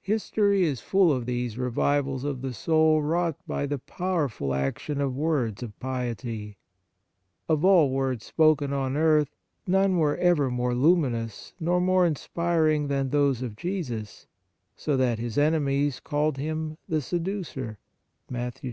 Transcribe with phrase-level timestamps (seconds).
[0.00, 5.14] History is full of these revivals of the soul wrought by the powerful action of
[5.14, 6.56] words of piety.
[7.48, 12.88] Of all words spoken on earth none were ever more luminous nor more inspir ing
[12.88, 14.26] than those of Jesus,
[14.74, 18.60] so that His enemies, called him "the seducer,"* * Matt, xxvii.